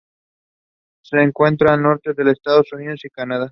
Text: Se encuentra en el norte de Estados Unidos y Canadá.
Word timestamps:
Se 1.03 1.21
encuentra 1.21 1.75
en 1.75 1.75
el 1.75 1.83
norte 1.83 2.13
de 2.17 2.31
Estados 2.31 2.73
Unidos 2.73 3.01
y 3.05 3.09
Canadá. 3.09 3.49